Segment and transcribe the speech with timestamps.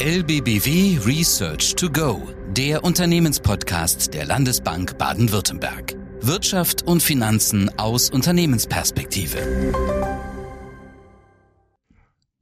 [0.00, 5.96] LBBW Research to Go, der Unternehmenspodcast der Landesbank Baden-Württemberg.
[6.20, 9.38] Wirtschaft und Finanzen aus Unternehmensperspektive.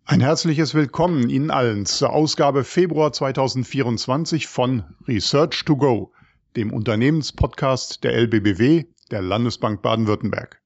[0.05, 6.13] Ein herzliches Willkommen Ihnen allen zur Ausgabe Februar 2024 von Research to Go,
[6.57, 10.61] dem Unternehmenspodcast der LBBW, der Landesbank Baden-Württemberg.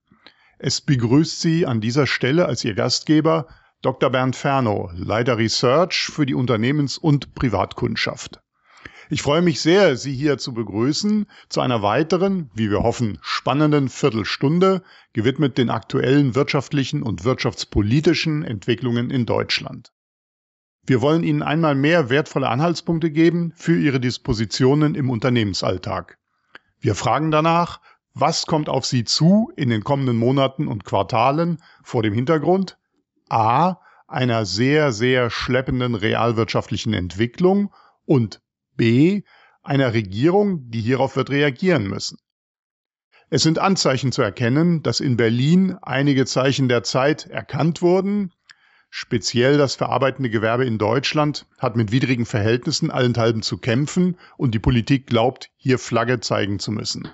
[0.58, 3.46] Es begrüßt Sie an dieser Stelle als Ihr Gastgeber
[3.82, 4.10] Dr.
[4.10, 8.38] Bernd Ferno, Leiter Research für die Unternehmens- und Privatkundschaft.
[9.08, 13.88] Ich freue mich sehr, Sie hier zu begrüßen zu einer weiteren, wie wir hoffen, spannenden
[13.88, 14.82] Viertelstunde,
[15.14, 19.94] gewidmet den aktuellen wirtschaftlichen und wirtschaftspolitischen Entwicklungen in Deutschland.
[20.84, 26.18] Wir wollen Ihnen einmal mehr wertvolle Anhaltspunkte geben für Ihre Dispositionen im Unternehmensalltag.
[26.80, 27.80] Wir fragen danach,
[28.12, 32.76] was kommt auf Sie zu in den kommenden Monaten und Quartalen vor dem Hintergrund
[33.30, 37.72] A einer sehr, sehr schleppenden realwirtschaftlichen Entwicklung
[38.04, 38.40] und
[38.76, 39.22] B
[39.62, 42.18] einer Regierung, die hierauf wird reagieren müssen.
[43.28, 48.32] Es sind Anzeichen zu erkennen, dass in Berlin einige Zeichen der Zeit erkannt wurden.
[48.88, 54.58] Speziell das verarbeitende Gewerbe in Deutschland hat mit widrigen Verhältnissen allenthalben zu kämpfen und die
[54.58, 57.08] Politik glaubt, hier Flagge zeigen zu müssen.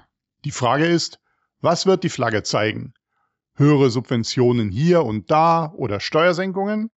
[0.46, 1.20] Die Frage ist,
[1.60, 2.94] was wird die Flagge zeigen?
[3.56, 6.90] Höhere Subventionen hier und da oder Steuersenkungen?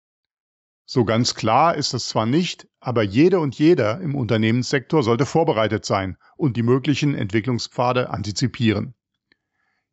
[0.85, 5.85] So ganz klar ist es zwar nicht, aber jede und jeder im Unternehmenssektor sollte vorbereitet
[5.85, 8.93] sein und die möglichen Entwicklungspfade antizipieren.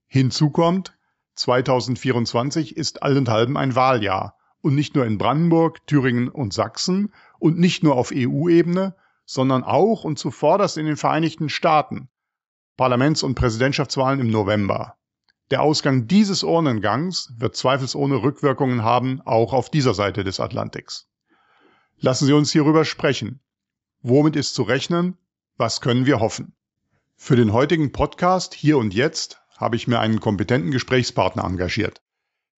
[0.07, 0.97] Hinzu kommt,
[1.35, 7.83] 2024 ist allenthalben ein Wahljahr und nicht nur in Brandenburg, Thüringen und Sachsen und nicht
[7.83, 8.95] nur auf EU-Ebene,
[9.27, 12.09] sondern auch und zuvorderst in den Vereinigten Staaten.
[12.77, 14.97] Parlaments- und Präsidentschaftswahlen im November.
[15.55, 21.07] Der Ausgang dieses Urnengangs wird zweifelsohne Rückwirkungen haben, auch auf dieser Seite des Atlantiks.
[22.01, 23.39] Lassen Sie uns hierüber sprechen.
[24.03, 25.17] Womit ist zu rechnen?
[25.57, 26.57] Was können wir hoffen?
[27.15, 32.03] Für den heutigen Podcast Hier und Jetzt habe ich mir einen kompetenten Gesprächspartner engagiert.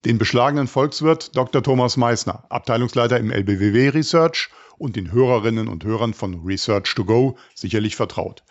[0.07, 1.63] Den beschlagenen Volkswirt Dr.
[1.63, 7.37] Thomas Meissner, Abteilungsleiter im LBWW Research und den Hörerinnen und Hörern von Research to Go
[7.55, 8.43] sicherlich vertraut.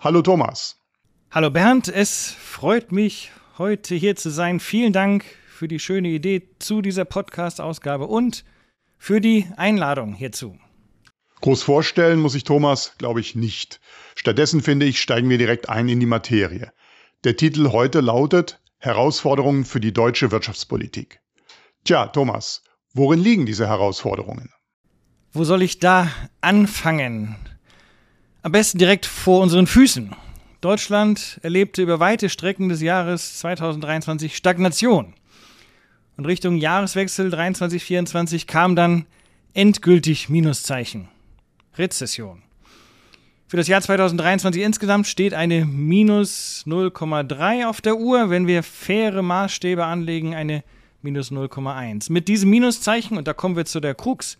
[0.00, 0.76] Hallo Thomas.
[1.30, 4.60] Hallo Bernd, es freut mich, heute hier zu sein.
[4.60, 8.44] Vielen Dank für die schöne Idee zu dieser Podcast-Ausgabe und
[8.98, 10.58] für die Einladung hierzu.
[11.40, 13.80] Groß vorstellen muss ich Thomas, glaube ich, nicht.
[14.14, 16.72] Stattdessen finde ich, steigen wir direkt ein in die Materie.
[17.24, 21.20] Der Titel heute lautet Herausforderungen für die deutsche Wirtschaftspolitik.
[21.84, 22.62] Tja, Thomas,
[22.94, 24.50] worin liegen diese Herausforderungen?
[25.32, 27.36] Wo soll ich da anfangen?
[28.42, 30.14] Am besten direkt vor unseren Füßen.
[30.66, 35.14] Deutschland erlebte über weite Strecken des Jahres 2023 Stagnation.
[36.16, 39.06] Und Richtung Jahreswechsel 23-24 kam dann
[39.54, 41.06] endgültig Minuszeichen.
[41.78, 42.42] Rezession.
[43.46, 48.28] Für das Jahr 2023 insgesamt steht eine minus 0,3 auf der Uhr.
[48.28, 50.64] Wenn wir faire Maßstäbe anlegen, eine
[51.00, 52.10] minus 0,1.
[52.10, 54.36] Mit diesem Minuszeichen, und da kommen wir zu der Krux,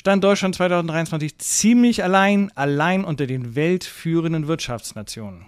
[0.00, 5.44] stand Deutschland 2023 ziemlich allein, allein unter den weltführenden Wirtschaftsnationen.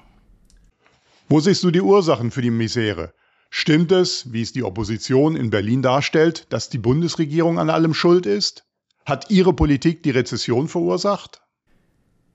[1.31, 3.15] Wo siehst du die Ursachen für die Misere?
[3.49, 8.27] Stimmt es, wie es die Opposition in Berlin darstellt, dass die Bundesregierung an allem schuld
[8.27, 8.67] ist?
[9.07, 11.41] Hat ihre Politik die Rezession verursacht?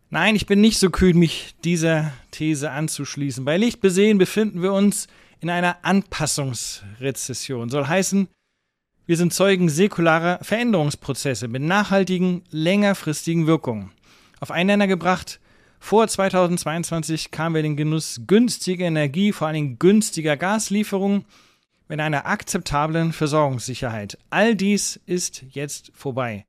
[0.10, 3.46] Nein, ich bin nicht so kühn, mich dieser These anzuschließen.
[3.46, 5.08] Bei Licht besehen befinden wir uns
[5.40, 7.70] in einer Anpassungsrezession.
[7.70, 8.28] Soll heißen,
[9.08, 13.92] wir sind Zeugen säkularer Veränderungsprozesse mit nachhaltigen, längerfristigen Wirkungen.
[14.42, 15.40] Auf einen Nenner gebracht,
[15.80, 21.24] vor 2022 kamen wir in den Genuss günstiger Energie, vor allem günstiger Gaslieferungen,
[21.88, 24.18] mit einer akzeptablen Versorgungssicherheit.
[24.30, 26.44] All dies ist jetzt vorbei.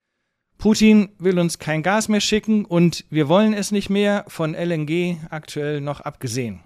[0.59, 5.19] Putin will uns kein Gas mehr schicken und wir wollen es nicht mehr, von LNG
[5.31, 6.59] aktuell noch abgesehen.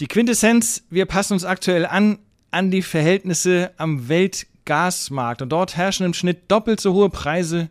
[0.00, 2.18] Die Quintessenz, wir passen uns aktuell an
[2.50, 7.70] an die Verhältnisse am Welt Gasmarkt und dort herrschen im Schnitt doppelt so hohe Preise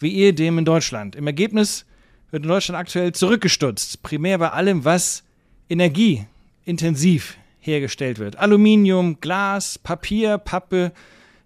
[0.00, 1.16] wie ehedem in Deutschland.
[1.16, 1.86] Im Ergebnis
[2.30, 5.22] wird in Deutschland aktuell zurückgestutzt, primär bei allem, was
[5.70, 8.36] energieintensiv hergestellt wird.
[8.36, 10.92] Aluminium, Glas, Papier, Pappe,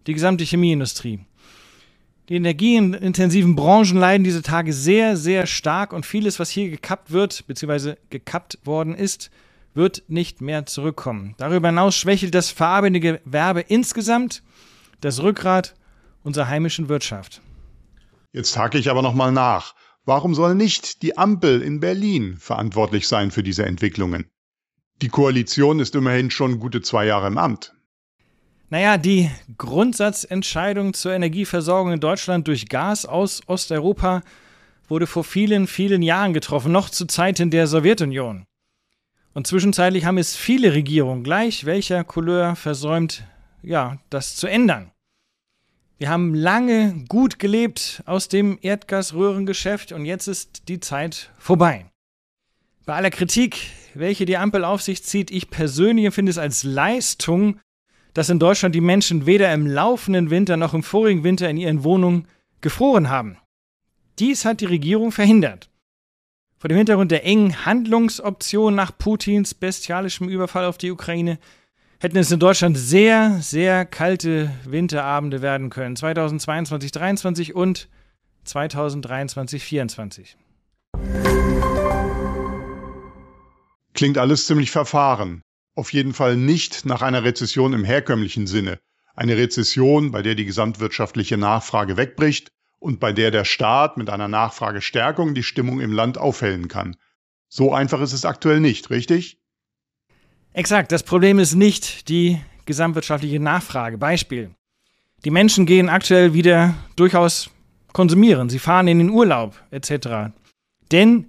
[0.06, 1.20] die gesamte Chemieindustrie.
[2.28, 7.46] Die energieintensiven Branchen leiden diese Tage sehr, sehr stark und vieles, was hier gekappt wird,
[7.46, 9.30] beziehungsweise gekappt worden ist,
[9.74, 11.34] wird nicht mehr zurückkommen.
[11.38, 14.42] Darüber hinaus schwächelt das verarbeitende Gewerbe insgesamt
[15.00, 15.74] das Rückgrat
[16.22, 17.40] unserer heimischen Wirtschaft.
[18.32, 19.74] Jetzt hake ich aber nochmal nach.
[20.04, 24.26] Warum soll nicht die Ampel in Berlin verantwortlich sein für diese Entwicklungen?
[25.02, 27.74] Die Koalition ist immerhin schon gute zwei Jahre im Amt.
[28.70, 34.22] Naja, die Grundsatzentscheidung zur Energieversorgung in Deutschland durch Gas aus Osteuropa
[34.88, 38.44] wurde vor vielen, vielen Jahren getroffen, noch zu Zeiten der Sowjetunion.
[39.34, 43.24] Und zwischenzeitlich haben es viele Regierungen, gleich welcher Couleur, versäumt,
[43.62, 44.90] ja, das zu ändern.
[45.98, 51.86] Wir haben lange gut gelebt aus dem Erdgasröhrengeschäft und jetzt ist die Zeit vorbei.
[52.86, 57.58] Bei aller Kritik, welche die Ampel auf sich zieht, ich persönlich empfinde es als Leistung,
[58.14, 61.84] dass in Deutschland die Menschen weder im laufenden Winter noch im vorigen Winter in ihren
[61.84, 62.28] Wohnungen
[62.60, 63.36] gefroren haben.
[64.18, 65.68] Dies hat die Regierung verhindert.
[66.58, 71.38] Vor dem Hintergrund der engen Handlungsoption nach Putins bestialischem Überfall auf die Ukraine
[72.00, 75.96] hätten es in Deutschland sehr, sehr kalte Winterabende werden können.
[75.96, 77.88] 2022, 2023 und
[78.44, 80.36] 2023, 2024.
[83.94, 85.42] Klingt alles ziemlich verfahren.
[85.74, 88.78] Auf jeden Fall nicht nach einer Rezession im herkömmlichen Sinne.
[89.14, 94.28] Eine Rezession, bei der die gesamtwirtschaftliche Nachfrage wegbricht und bei der der Staat mit einer
[94.28, 96.96] Nachfragestärkung die Stimmung im Land aufhellen kann.
[97.48, 99.40] So einfach ist es aktuell nicht, richtig?
[100.58, 103.96] Exakt, das Problem ist nicht die gesamtwirtschaftliche Nachfrage.
[103.96, 104.50] Beispiel.
[105.24, 107.50] Die Menschen gehen aktuell wieder durchaus
[107.92, 110.32] konsumieren, sie fahren in den Urlaub etc.
[110.90, 111.26] Denn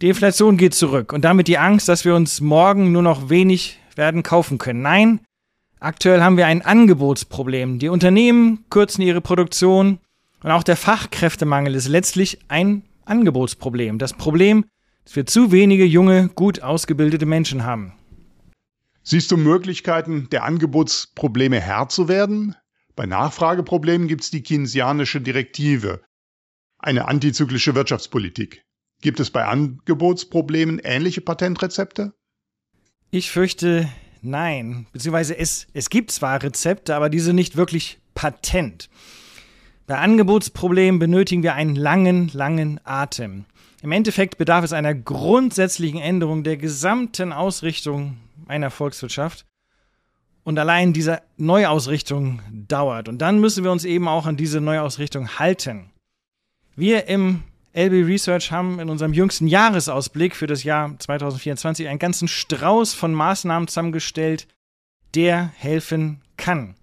[0.00, 3.78] die Inflation geht zurück und damit die Angst, dass wir uns morgen nur noch wenig
[3.94, 4.82] werden kaufen können.
[4.82, 5.20] Nein,
[5.78, 7.78] aktuell haben wir ein Angebotsproblem.
[7.78, 10.00] Die Unternehmen kürzen ihre Produktion
[10.42, 14.00] und auch der Fachkräftemangel ist letztlich ein Angebotsproblem.
[14.00, 14.64] Das Problem,
[15.04, 17.92] dass wir zu wenige junge, gut ausgebildete Menschen haben.
[19.04, 22.54] Siehst du Möglichkeiten, der Angebotsprobleme Herr zu werden?
[22.94, 26.02] Bei Nachfrageproblemen gibt es die keynesianische Direktive,
[26.78, 28.64] eine antizyklische Wirtschaftspolitik.
[29.00, 32.12] Gibt es bei Angebotsproblemen ähnliche Patentrezepte?
[33.10, 33.88] Ich fürchte
[34.20, 38.88] nein, beziehungsweise es, es gibt zwar Rezepte, aber diese nicht wirklich patent.
[39.88, 43.46] Bei Angebotsproblemen benötigen wir einen langen, langen Atem.
[43.82, 48.16] Im Endeffekt bedarf es einer grundsätzlichen Änderung der gesamten Ausrichtung
[48.46, 49.46] einer Volkswirtschaft.
[50.44, 53.08] Und allein diese Neuausrichtung dauert.
[53.08, 55.92] Und dann müssen wir uns eben auch an diese Neuausrichtung halten.
[56.74, 57.44] Wir im
[57.74, 63.14] LB Research haben in unserem jüngsten Jahresausblick für das Jahr 2024 einen ganzen Strauß von
[63.14, 64.48] Maßnahmen zusammengestellt,
[65.14, 66.74] der helfen kann.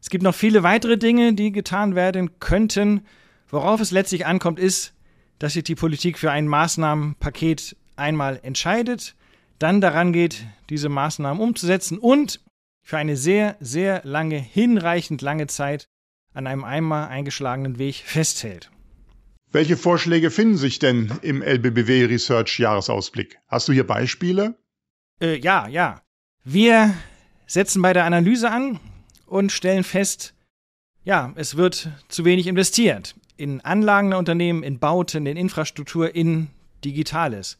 [0.00, 3.06] Es gibt noch viele weitere Dinge, die getan werden könnten.
[3.48, 4.94] Worauf es letztlich ankommt, ist,
[5.38, 9.14] dass sich die Politik für ein Maßnahmenpaket einmal entscheidet
[9.58, 12.40] dann daran geht, diese Maßnahmen umzusetzen und
[12.82, 15.88] für eine sehr, sehr lange, hinreichend lange Zeit
[16.34, 18.70] an einem einmal eingeschlagenen Weg festhält.
[19.50, 23.38] Welche Vorschläge finden sich denn im LBBW Research Jahresausblick?
[23.48, 24.58] Hast du hier Beispiele?
[25.20, 26.02] Äh, ja, ja.
[26.44, 26.94] Wir
[27.46, 28.78] setzen bei der Analyse an
[29.24, 30.34] und stellen fest,
[31.04, 36.48] ja, es wird zu wenig investiert in Anlagen der Unternehmen, in Bauten, in Infrastruktur, in
[36.84, 37.58] Digitales.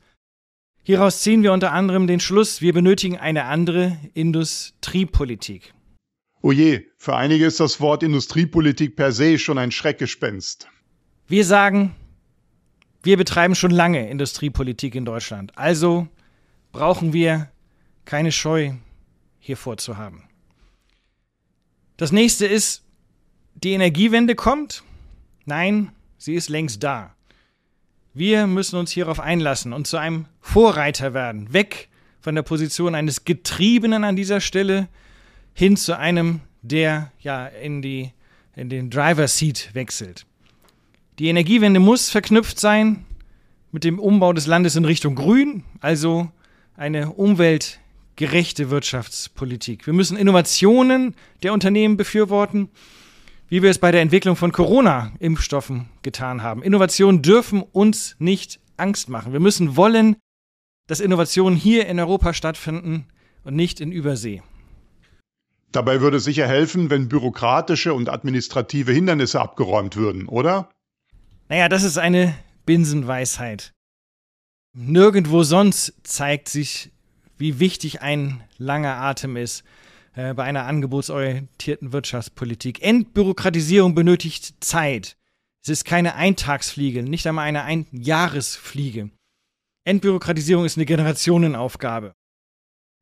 [0.87, 5.75] Hieraus ziehen wir unter anderem den Schluss, wir benötigen eine andere Industriepolitik.
[6.43, 10.69] Oje, oh für einige ist das Wort Industriepolitik per se schon ein Schreckgespenst.
[11.27, 11.97] Wir sagen,
[13.03, 15.59] wir betreiben schon lange Industriepolitik in Deutschland.
[15.59, 16.07] Also
[16.71, 17.51] brauchen wir
[18.05, 18.75] keine Scheu
[19.41, 20.23] hier vorzuhaben.
[21.97, 22.85] Das nächste ist,
[23.57, 24.85] die Energiewende kommt.
[25.47, 27.16] Nein, sie ist längst da.
[28.19, 31.53] Wir müssen uns hierauf einlassen und zu einem Vorreiter werden.
[31.53, 34.89] Weg von der Position eines Getriebenen an dieser Stelle
[35.53, 38.13] hin zu einem, der ja in, die,
[38.55, 40.25] in den Driver Seat wechselt.
[41.19, 43.05] Die Energiewende muss verknüpft sein
[43.71, 46.33] mit dem Umbau des Landes in Richtung Grün, also
[46.75, 49.87] eine umweltgerechte Wirtschaftspolitik.
[49.87, 52.71] Wir müssen Innovationen der Unternehmen befürworten
[53.49, 56.63] wie wir es bei der Entwicklung von Corona-Impfstoffen getan haben.
[56.63, 59.33] Innovationen dürfen uns nicht Angst machen.
[59.33, 60.17] Wir müssen wollen,
[60.87, 63.07] dass Innovationen hier in Europa stattfinden
[63.45, 64.43] und nicht in Übersee.
[65.73, 70.71] Dabei würde es sicher helfen, wenn bürokratische und administrative Hindernisse abgeräumt würden, oder?
[71.49, 72.35] Naja, das ist eine
[72.65, 73.73] Binsenweisheit.
[74.73, 76.91] Nirgendwo sonst zeigt sich,
[77.39, 79.65] wie wichtig ein langer Atem ist.
[80.17, 82.83] Äh, bei einer angebotsorientierten Wirtschaftspolitik.
[82.83, 85.19] Entbürokratisierung benötigt Zeit.
[85.63, 89.11] Es ist keine Eintagsfliege, nicht einmal eine Einjahresfliege.
[89.85, 92.15] Entbürokratisierung ist eine Generationenaufgabe.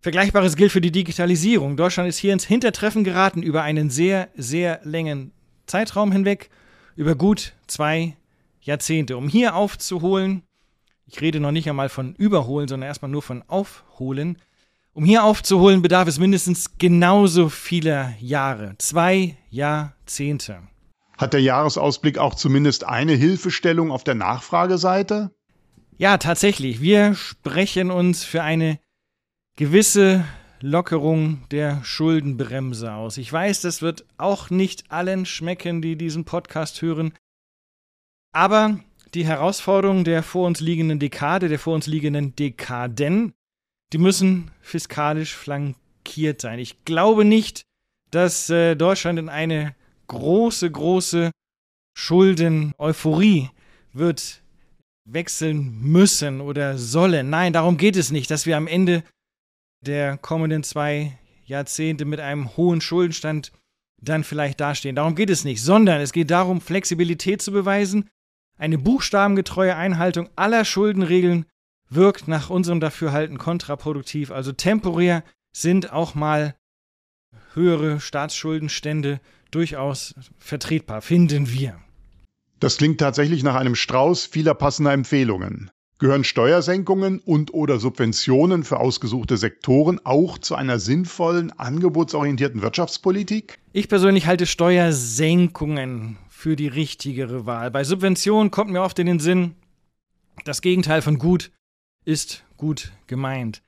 [0.02, 1.76] Vergleichbares gilt für die Digitalisierung.
[1.76, 5.32] Deutschland ist hier ins Hintertreffen geraten über einen sehr, sehr langen
[5.66, 6.50] Zeitraum hinweg,
[6.96, 8.16] über gut zwei
[8.60, 9.16] Jahrzehnte.
[9.16, 10.42] Um hier aufzuholen,
[11.06, 14.36] ich rede noch nicht einmal von überholen, sondern erstmal nur von aufholen,
[14.96, 18.76] Um hier aufzuholen, bedarf es mindestens genauso vieler Jahre.
[18.78, 20.62] Zwei Jahrzehnte.
[21.18, 25.34] Hat der Jahresausblick auch zumindest eine Hilfestellung auf der Nachfrageseite?
[25.98, 26.80] Ja, tatsächlich.
[26.80, 28.78] Wir sprechen uns für eine
[29.56, 30.24] gewisse
[30.60, 33.16] Lockerung der Schuldenbremse aus.
[33.16, 37.14] Ich weiß, das wird auch nicht allen schmecken, die diesen Podcast hören.
[38.32, 38.78] Aber
[39.12, 43.34] die Herausforderungen der vor uns liegenden Dekade, der vor uns liegenden Dekaden,
[43.92, 46.58] die müssen fiskalisch flankiert sein.
[46.58, 47.64] Ich glaube nicht,
[48.10, 49.74] dass äh, Deutschland in eine
[50.06, 51.30] große, große
[51.96, 53.50] Schulden-Euphorie
[53.92, 54.42] wird
[55.04, 57.30] wechseln müssen oder sollen.
[57.30, 59.04] Nein, darum geht es nicht, dass wir am Ende
[59.84, 63.52] der kommenden zwei Jahrzehnte mit einem hohen Schuldenstand
[64.00, 64.96] dann vielleicht dastehen.
[64.96, 68.08] Darum geht es nicht, sondern es geht darum, Flexibilität zu beweisen.
[68.56, 71.46] Eine buchstabengetreue Einhaltung aller Schuldenregeln
[71.90, 74.30] wirkt nach unserem Dafürhalten kontraproduktiv.
[74.30, 75.22] Also temporär
[75.52, 76.54] sind auch mal
[77.54, 81.78] höhere Staatsschuldenstände durchaus vertretbar, finden wir.
[82.60, 85.70] Das klingt tatsächlich nach einem Strauß vieler passender Empfehlungen.
[85.98, 93.60] Gehören Steuersenkungen und oder Subventionen für ausgesuchte Sektoren auch zu einer sinnvollen, angebotsorientierten Wirtschaftspolitik?
[93.72, 97.70] Ich persönlich halte Steuersenkungen für die richtigere Wahl.
[97.70, 99.54] Bei Subventionen kommt mir oft in den Sinn,
[100.44, 101.52] das Gegenteil von gut
[102.04, 103.62] ist gut gemeint.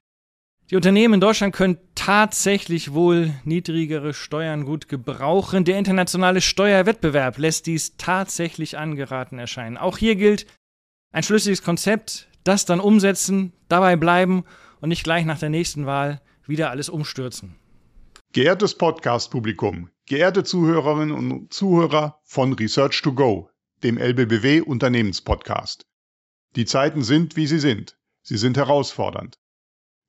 [0.70, 5.64] Die Unternehmen in Deutschland können tatsächlich wohl niedrigere Steuern gut gebrauchen.
[5.64, 9.76] Der internationale Steuerwettbewerb lässt dies tatsächlich angeraten erscheinen.
[9.76, 10.46] Auch hier gilt
[11.12, 14.44] ein schlüssiges Konzept, das dann umsetzen, dabei bleiben
[14.80, 17.54] und nicht gleich nach der nächsten Wahl wieder alles umstürzen.
[18.32, 23.50] Geehrtes Podcast-Publikum, geehrte Zuhörerinnen und Zuhörer von Research to Go,
[23.84, 25.86] dem LBBW Unternehmenspodcast.
[26.56, 27.95] Die Zeiten sind, wie sie sind.
[28.28, 29.38] Sie sind herausfordernd.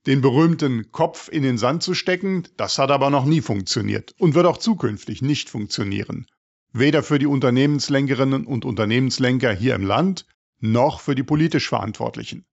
[0.08, 4.34] Den berühmten Kopf in den Sand zu stecken, das hat aber noch nie funktioniert und
[4.34, 6.26] wird auch zukünftig nicht funktionieren.
[6.74, 10.26] Weder für die Unternehmenslenkerinnen und Unternehmenslenker hier im Land,
[10.60, 12.48] noch für die politisch Verantwortlichen.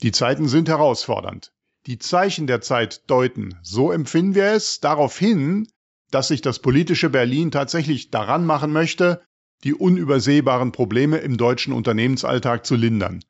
[0.00, 1.52] Die Zeiten sind herausfordernd.
[1.84, 5.68] Die Zeichen der Zeit deuten, so empfinden wir es, darauf hin,
[6.10, 9.22] dass sich das politische Berlin tatsächlich daran machen möchte,
[9.64, 13.22] die unübersehbaren Probleme im deutschen Unternehmensalltag zu lindern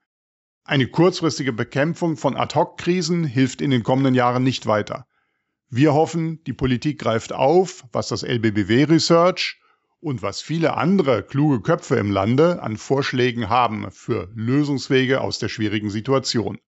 [0.64, 5.06] eine kurzfristige Bekämpfung von Ad-hoc-Krisen hilft in den kommenden Jahren nicht weiter.
[5.68, 9.60] Wir hoffen, die Politik greift auf, was das LBBW Research
[10.00, 15.48] und was viele andere kluge Köpfe im Lande an Vorschlägen haben für Lösungswege aus der
[15.48, 16.58] schwierigen Situation.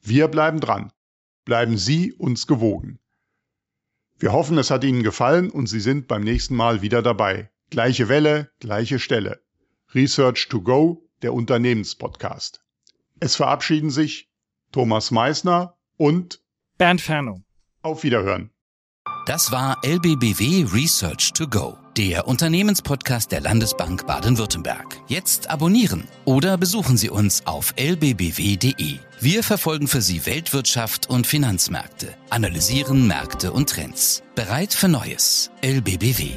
[0.00, 0.90] Wir bleiben dran.
[1.44, 2.98] Bleiben Sie uns gewogen.
[4.18, 7.50] Wir hoffen, es hat Ihnen gefallen und Sie sind beim nächsten Mal wieder dabei.
[7.70, 9.42] Gleiche Welle, gleiche Stelle.
[9.94, 12.63] Research to Go, der Unternehmenspodcast.
[13.20, 14.28] Es verabschieden sich
[14.72, 16.40] Thomas Meissner und
[16.78, 17.42] Bernd Ferno.
[17.82, 18.50] Auf Wiederhören.
[19.26, 25.00] Das war LBBW Research to Go, der Unternehmenspodcast der Landesbank Baden-Württemberg.
[25.06, 28.98] Jetzt abonnieren oder besuchen Sie uns auf lbbw.de.
[29.20, 34.22] Wir verfolgen für Sie Weltwirtschaft und Finanzmärkte, analysieren Märkte und Trends.
[34.34, 35.50] Bereit für Neues.
[35.62, 36.32] LBBW.